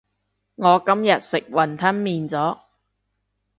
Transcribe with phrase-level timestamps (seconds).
[0.55, 2.57] 我今日食雲吞麵咗